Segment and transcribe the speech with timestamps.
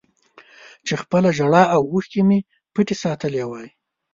[0.85, 2.39] چې خپله ژړا او اوښکې مې
[2.73, 3.67] پټې ساتلې وای